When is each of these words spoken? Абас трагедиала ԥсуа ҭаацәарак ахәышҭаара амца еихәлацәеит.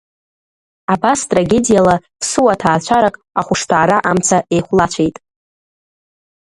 Абас 0.93 1.19
трагедиала 1.31 1.95
ԥсуа 2.19 2.53
ҭаацәарак 2.59 3.15
ахәышҭаара 3.39 3.97
амца 4.09 4.37
еихәлацәеит. 4.53 5.17